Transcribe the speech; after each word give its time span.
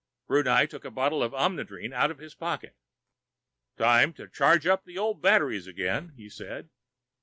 Brunei 0.25 0.65
took 0.65 0.83
a 0.83 0.89
bottle 0.89 1.21
of 1.21 1.31
Omnidrene 1.35 1.93
out 1.93 2.09
of 2.09 2.17
his 2.17 2.33
pocket. 2.33 2.75
"Time 3.77 4.13
to 4.13 4.27
charge 4.27 4.65
up 4.65 4.83
the 4.83 4.97
old 4.97 5.21
batteries 5.21 5.67
again," 5.67 6.13
he 6.17 6.27
said. 6.27 6.71